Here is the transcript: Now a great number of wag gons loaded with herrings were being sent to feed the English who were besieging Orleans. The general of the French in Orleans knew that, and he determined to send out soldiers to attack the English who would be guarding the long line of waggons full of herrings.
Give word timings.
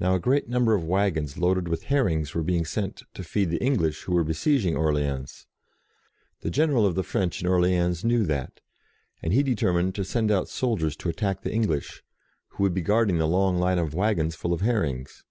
Now 0.00 0.14
a 0.14 0.18
great 0.18 0.48
number 0.48 0.74
of 0.74 0.82
wag 0.82 1.12
gons 1.14 1.36
loaded 1.36 1.68
with 1.68 1.82
herrings 1.92 2.34
were 2.34 2.42
being 2.42 2.64
sent 2.64 3.02
to 3.12 3.22
feed 3.22 3.50
the 3.50 3.62
English 3.62 4.04
who 4.04 4.14
were 4.14 4.24
besieging 4.24 4.74
Orleans. 4.74 5.46
The 6.40 6.48
general 6.48 6.86
of 6.86 6.94
the 6.94 7.02
French 7.02 7.42
in 7.42 7.46
Orleans 7.46 8.02
knew 8.02 8.24
that, 8.24 8.60
and 9.20 9.34
he 9.34 9.42
determined 9.42 9.94
to 9.96 10.06
send 10.06 10.30
out 10.30 10.48
soldiers 10.48 10.96
to 10.96 11.10
attack 11.10 11.42
the 11.42 11.52
English 11.52 12.02
who 12.54 12.62
would 12.62 12.72
be 12.72 12.80
guarding 12.80 13.18
the 13.18 13.28
long 13.28 13.58
line 13.58 13.78
of 13.78 13.92
waggons 13.92 14.34
full 14.34 14.54
of 14.54 14.62
herrings. 14.62 15.22